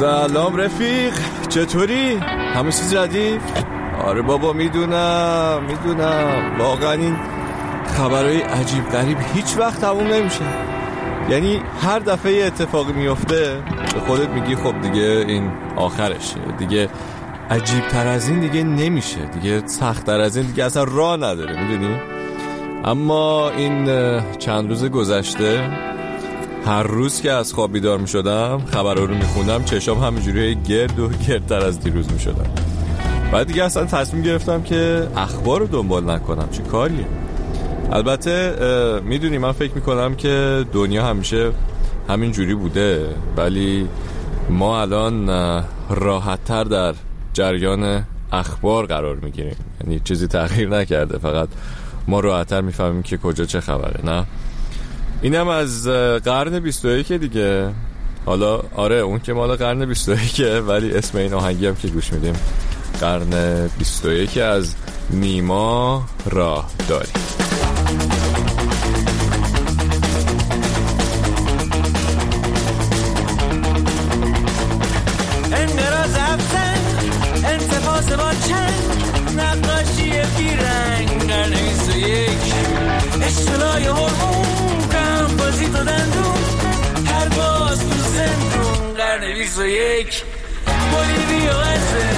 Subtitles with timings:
[0.00, 1.12] سلام رفیق
[1.48, 2.14] چطوری؟
[2.54, 3.40] همه چیز ردیف؟
[4.04, 6.56] آره بابا می‌دونم می‌دونم.
[6.58, 7.16] واقعا این
[7.96, 10.44] خبرهای عجیب غریب هیچ وقت تموم نمیشه.
[11.30, 13.62] یعنی هر دفعه اتفاقی میفته
[13.94, 16.40] به خودت میگی خب دیگه این آخرشه.
[16.58, 16.88] دیگه
[17.50, 19.24] عجیب تر از این دیگه نمیشه.
[19.24, 21.96] دیگه سخت تر از این دیگه اصلا راه نداره می‌دونی؟
[22.84, 23.88] اما این
[24.38, 25.70] چند روز گذشته
[26.66, 30.98] هر روز که از خواب بیدار می شدم خبر رو می خوندم چشام همینجوری گرد
[30.98, 32.50] و گردتر از دیروز می شدم
[33.32, 37.06] بعد دیگه اصلا تصمیم گرفتم که اخبار رو دنبال نکنم چی کاریه؟
[37.92, 41.50] البته می‌دونی من فکر می‌کنم که دنیا همیشه
[42.08, 43.06] همین جوری بوده
[43.36, 43.88] ولی
[44.50, 45.30] ما الان
[45.90, 46.94] راحتتر در
[47.32, 49.56] جریان اخبار قرار می‌گیریم.
[49.80, 51.48] یعنی چیزی تغییر نکرده فقط
[52.08, 54.24] ما راحتتر می‌فهمیم که کجا چه خبره نه؟
[55.22, 55.88] اینم از
[56.24, 57.68] قرن 21 دیگه.
[58.26, 62.34] حالا آره اون که مال قرن 21 ولی اسم این آهنگی هم که گوش میدیم.
[63.00, 64.74] قرن 21 از
[65.10, 67.08] نیما راه داری
[77.44, 82.30] انتفاض با چند نقاشی بیرنگ قرن 21
[83.22, 84.59] اشتلای هرمون
[89.40, 90.22] 21
[90.92, 92.08] بولیوی و غزه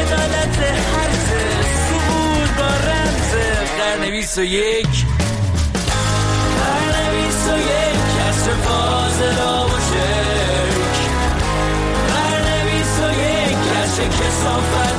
[0.00, 1.44] عدالت حرزه
[1.88, 3.32] سبود با رمز.
[3.78, 4.86] قرن 21
[6.58, 7.56] قرن 21
[8.16, 10.96] کسر فاضلا و شرک.
[12.08, 14.89] قرن 21 کسر کسافت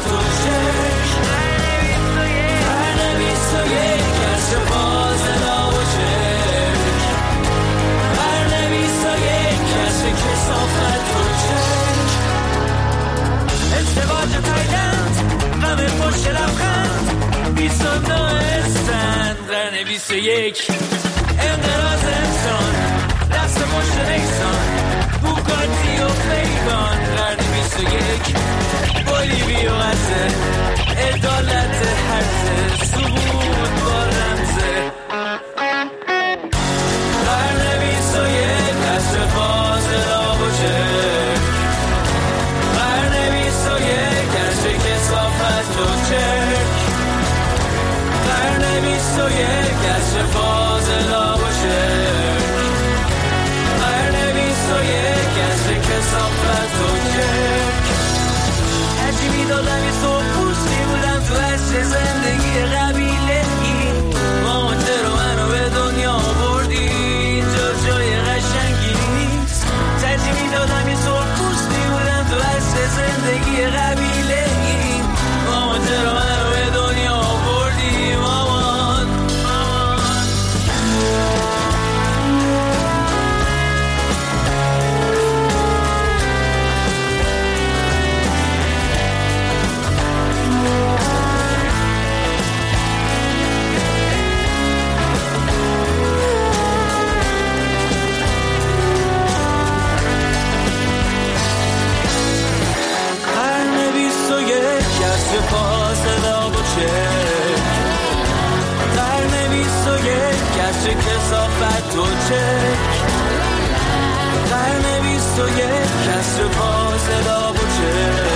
[115.32, 118.32] بیست و یک فاصل آب و چک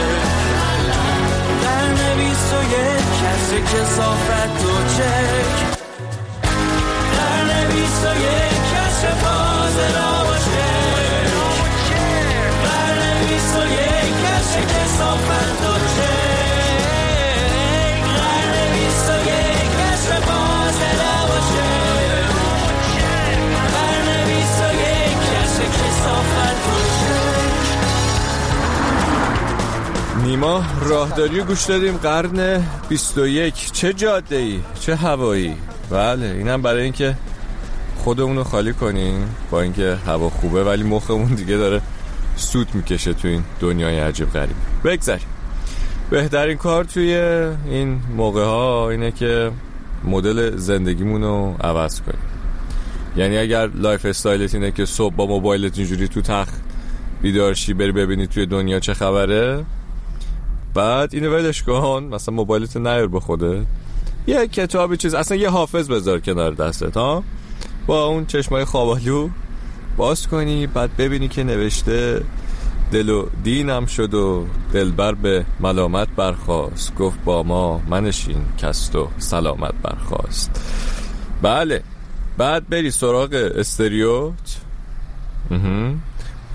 [1.62, 4.45] قرن بیست و یک کسر کسافت.
[4.45, 4.45] و
[30.36, 31.98] نیما راهداری گوش دادیم.
[31.98, 35.56] قرن 21 چه جاده ای چه هوایی.
[35.90, 37.16] بله اینم برای اینکه
[37.98, 39.36] خودمون رو خالی کنیم.
[39.52, 41.82] با اینکه هوا خوبه ولی مخمون دیگه داره
[42.36, 44.56] سوت می‌کشه تو این دنیای عجیب غریب.
[44.86, 45.28] بگذاریم
[46.10, 47.14] بهترین کار توی
[47.66, 49.52] این موقع ها اینه که
[50.04, 52.22] مدل زندگیمون رو عوض کنیم.
[53.18, 56.54] یعنی اگر lifestyle ت اینه که صبح با موبایلت اینجوری تو تخت
[57.22, 59.66] بیدارشی بری ببینی توی دنیا چه خبره
[60.76, 62.10] بعد اینو ولش کن.
[62.12, 63.66] مثلا موبایلت نیار به خوده
[64.28, 67.24] یه کتابی چیز اصلا یه حافظ بذار کنار دستت ها؟
[67.88, 69.30] با اون چشمای خوابالو
[69.98, 72.22] باز کنی بعد ببینی که نوشته
[72.92, 79.08] دل و دینم شد و دلبر به ملامت برخواست گفت با ما منشین کست و
[79.18, 80.62] سلامت برخواست
[81.42, 81.84] بله.
[82.38, 84.58] بعد بری سراغ استریوت.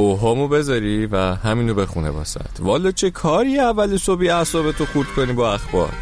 [0.01, 2.61] اوهامو بذاری و همینو بخونه واسط.
[2.61, 5.93] والا چه کاری اول صبحی اعصابتو خورد کنی با اخبار؟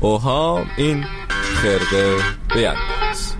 [0.00, 1.04] اوهام این
[1.54, 2.16] خرقه
[2.54, 3.34] بینداز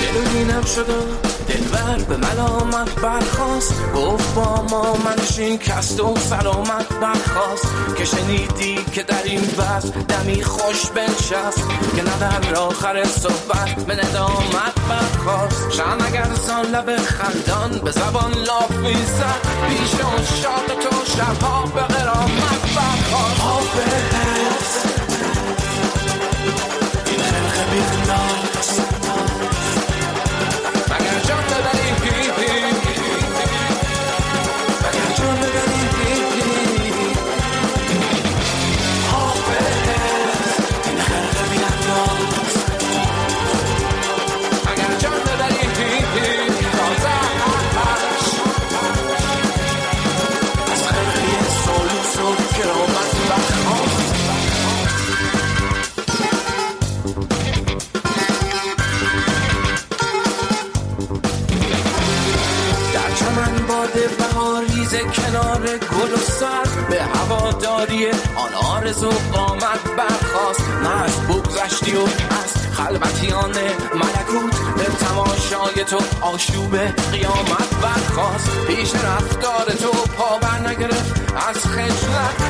[0.00, 7.66] دلوینم شد و دلبر به ملامت برخواست گفت با ما منشین کست و سلامت برخواست
[7.96, 11.68] که شنیدی که در این وضع دمی خوش بنشست.
[11.96, 18.32] که نه در آخر صحبت به ندامت برخواست شم اگر سان لب خندان به زبان
[18.32, 19.40] لاف می‌زد.
[19.68, 22.45] پیش اون شاد تو شبها به قرامت
[65.96, 68.06] گل و سر به هواداری
[68.36, 73.54] آن آرزو قامت برخواست مست بگذشتی و از خلوتیان
[73.94, 74.76] ملکوت.
[74.76, 76.76] به تماشای تو آشوب
[77.12, 82.45] قیامت برخواست پیش رفتار تو پاور نگرفت از خجلت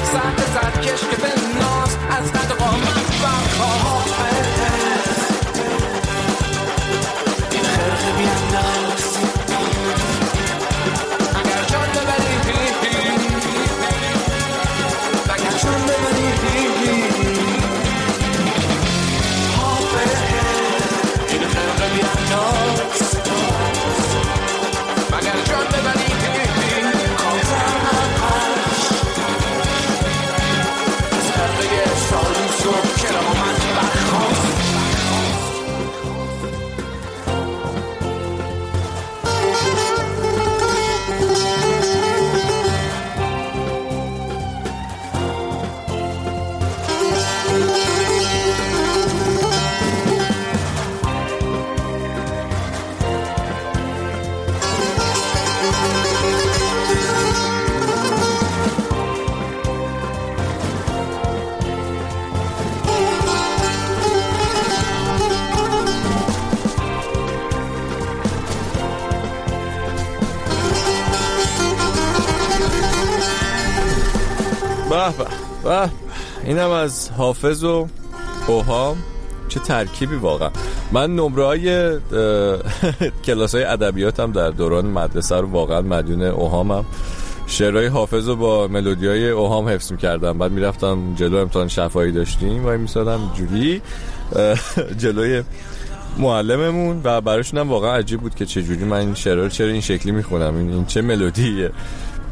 [75.66, 75.90] به
[76.44, 77.88] اینم از حافظ و
[78.46, 78.96] اوهام
[79.48, 80.50] چه ترکیبی واقعا.
[80.92, 81.98] من نمره های
[83.26, 86.84] کلاس های ادبیاتم در دوران مدرسه رو واقعا مدیون اوهامم
[87.46, 90.38] شعرهای حافظ رو با ملودی های اوهام حفظ می‌کردم.
[90.38, 93.82] بعد می‌رفتم جلو امتحان شفایی داشتیم و میسادم جوری.
[95.02, 95.42] جلوی
[96.18, 99.80] معلممون و براشون هم واقعا عجیب بود که چجوری من این شعرها رو چرا این
[99.80, 100.56] شکلی می‌خونم.
[100.56, 101.70] این, این چه ملودیه.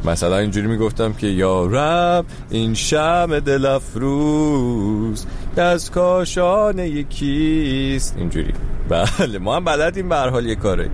[0.04, 8.14] مثلا اینجوری می‌گفتم که یا رب این شم دل افروز از کاشان یکیست.
[8.18, 8.52] اینجوری.
[8.88, 10.90] بله ما هم بلدیم به حال یه کاره.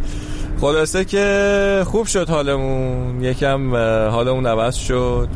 [0.60, 3.24] خلاصه که خوب شد حالمون.
[3.24, 3.76] یکم
[4.10, 5.28] حالمون عوض شد.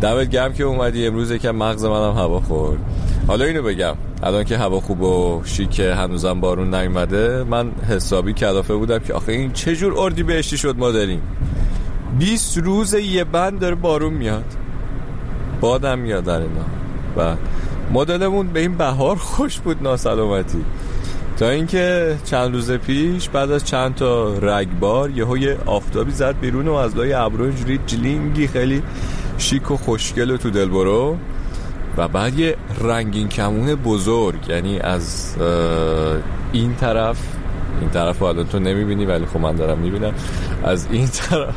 [0.00, 1.30] دمت گرم که اومدی امروز.
[1.30, 2.78] یکم مغز منم هوا خورد.
[3.28, 3.94] حالا اینو بگم.
[4.22, 9.32] الان که هوا خوب و شیکه هنوزم بارون نیومده من حسابی کلافه بودم که آخه
[9.32, 11.22] این چه جور اردی بهشتی شد ما داریم.
[12.18, 14.44] 20 روز یه بند داره بارون میاد.
[15.60, 16.64] بادم میاد در اینا.
[17.16, 17.36] و
[17.92, 20.64] مدلمون به این بهار خوش بود ناسلامتی.
[21.36, 26.74] تا اینکه چند روز پیش بعد از چند تا رگبار یه آفتابی زد بیرون و
[26.74, 28.82] از لای ابرو اینجوری جلینگی خیلی
[29.38, 31.16] شیک و خوشگل تو دل برو.
[31.96, 35.36] و بعد یه رنگین کمون بزرگ یعنی از
[36.52, 37.18] این طرف
[37.80, 40.14] این طرف الان تو نمی‌بینی ولی خب من دارم می‌بینم.
[40.64, 41.54] از این طرف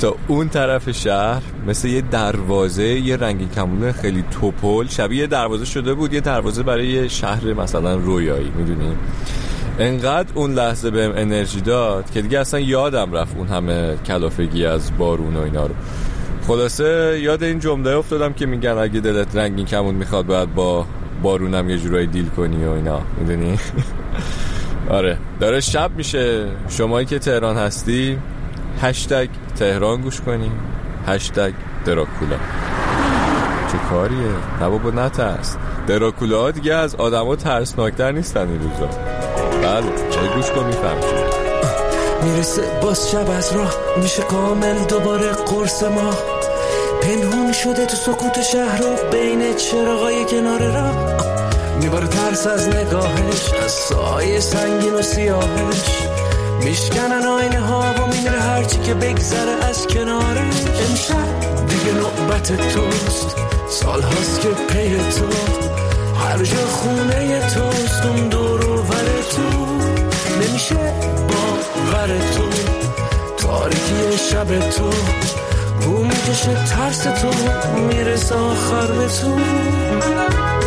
[0.00, 5.94] تا اون طرف شهر مثل یه دروازه یه رنگین کمون خیلی توپل شبیه دروازه شده
[5.94, 8.96] بود یه دروازه برای یه شهر مثلا رویایی می‌دونی؟
[9.78, 14.98] انقدر اون لحظه بهم انرژی داد که دیگه اصلا یادم رفت اون همه کلافگی از
[14.98, 15.74] بارون و اینا رو.
[16.46, 20.86] خلاصه یاد این جمله افتادم که میگن اگه دلت رنگین کمون می‌خواد باید با
[21.22, 23.58] بارونم یه جورایی دیل کنی و اینا می‌دونی؟
[24.98, 26.46] آره داره شب میشه.
[26.68, 28.18] شمایی که تهران هستی
[28.80, 29.28] هشتگ
[29.60, 30.52] تهران گوش کنی
[31.06, 31.52] هشتگ
[31.84, 32.36] دراکولا.
[33.72, 34.28] چه کاریه؟
[34.60, 38.86] نه بابا نترس دراکولا ها دیگه از آدما ترسناکتر نیستن این روزا.
[39.62, 41.00] بله چه گوش کن می‌فهمی
[42.22, 43.74] می‌رسه باز شب از راه.
[44.02, 46.10] میشه کامل دوباره قرص ما.
[47.02, 51.16] پنهون شده تو سکوت شهر و بین چراغای کنار راه.
[51.80, 56.09] میباره ترس از نگاهش از سایه سنگین و سیاهش.
[56.64, 60.54] میشکنن آینه ها و میره هرچی که بگذره از کنارش
[60.88, 63.36] امشب دیگه نوبت توست.
[63.68, 65.26] سال هاست که پی تو.
[66.20, 68.82] هر جا خونه توست اون دور و
[69.30, 69.66] تو.
[70.42, 70.74] نمیشه
[71.28, 72.42] باور تو.
[73.36, 74.90] تاریکی شب تو.
[75.80, 77.30] بو می‌کشه ترس تو.
[77.78, 80.59] می‌رسه آخر به تو.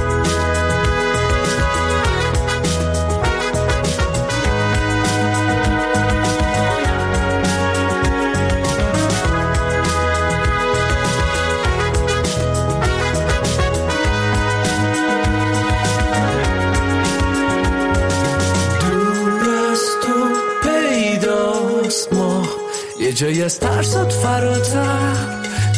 [23.23, 25.15] جایی از ترسات فراتر.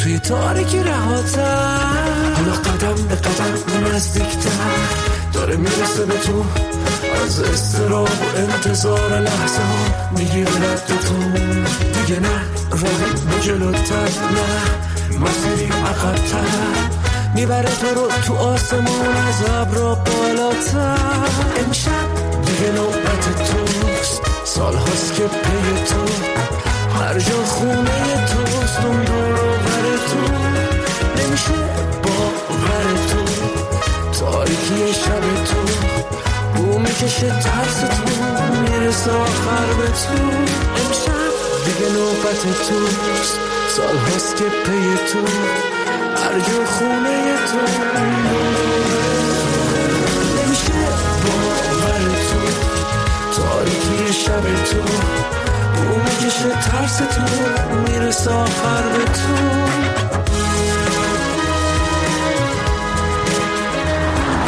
[0.03, 2.33] توی تاریکی رهاتر.
[2.35, 4.49] حالا قدم به قدم نزدیکتر.
[5.33, 6.45] داره می‌رسه به تو.
[7.25, 11.39] از استراب و انتظار لحظه ها می‌گیره تو.
[11.93, 14.09] دیگه نه روی جلوتر.
[14.35, 16.45] نه مسیری عقبتر.
[17.35, 20.97] می‌بره تو رو تو آسمون از ابرا بالاتر.
[21.65, 22.07] امشب
[22.45, 24.21] دیگه نوبت توست.
[24.45, 26.05] سال هاست که پی تو.
[26.99, 29.35] هر جا خونه توست اون دور
[30.09, 30.21] تو.
[31.21, 31.53] نمیشه
[32.03, 33.21] باور تو.
[34.19, 35.61] تاریکی شب تو.
[36.55, 38.13] بو می‌کشه ترس تو.
[38.61, 40.23] می‌رسه آخر به تو.
[40.81, 41.31] امشب
[41.65, 43.39] دیگه نوبت توست.
[43.69, 45.19] سال هست که پی تو.
[46.21, 47.59] هر جا خونه تو.
[50.37, 50.73] نمیشه
[51.23, 52.41] باور تو.
[53.41, 55.24] تاریکی شب تو.
[55.81, 57.21] می‌کشه ترس تو
[57.91, 59.55] می‌رسه آخر به تو.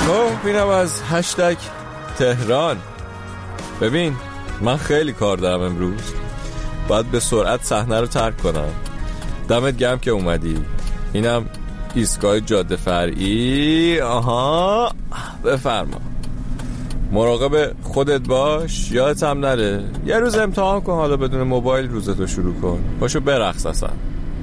[0.07, 1.57] خب اینم از هشتگ
[2.17, 2.77] تهران.
[3.81, 4.15] ببین
[4.61, 6.13] من خیلی کار دارم امروز.
[6.87, 8.69] باید به سرعت صحنه رو ترک کنم.
[9.49, 10.65] دمت گرم که اومدی.
[11.13, 11.45] اینم
[11.95, 13.99] ایستگاه جاده فرعی.
[14.01, 14.91] آها
[15.45, 16.01] بفرما.
[17.11, 19.83] مراقب خودت باش یادت هم نره.
[20.05, 22.79] یه روز امتحان کن حالا بدون موبایل روزتو شروع کن.
[22.99, 23.89] باشو برقص اصلا.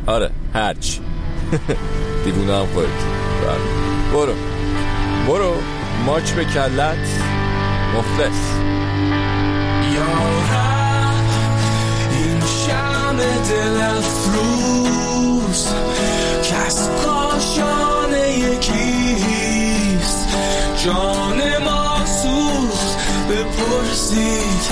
[0.06, 1.00] آره هرچی.
[2.24, 2.88] دیوونه هم خودت.
[3.42, 3.58] بله.
[4.12, 4.32] برو.
[5.28, 5.54] برو.
[6.06, 7.08] ماچ به کلت.
[7.96, 8.54] مخلص.
[9.94, 11.24] یارم
[12.12, 13.16] این شم
[13.48, 15.68] دل افروز.
[16.42, 20.28] کس کاشان یکیست
[20.84, 21.73] جان ما
[23.54, 24.62] بپرسید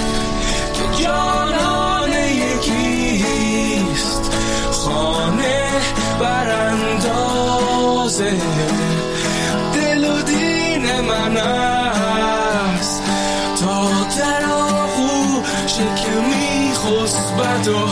[0.74, 3.42] که جانان یکیست.
[4.70, 5.64] خانه
[6.20, 7.62] براندازه.
[9.74, 13.02] دل و دین من است.
[13.60, 17.88] تا در آغوش که میخسبد و